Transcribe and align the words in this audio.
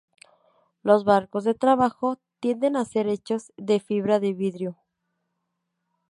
Los 0.81 1.03
barcos 1.05 1.43
de 1.43 1.53
trabajo 1.53 2.17
tienden 2.39 2.75
a 2.75 2.85
ser 2.85 3.07
hechos 3.07 3.53
de 3.55 3.79
fibra 3.79 4.19
de 4.19 4.33
vidrio. 4.33 4.79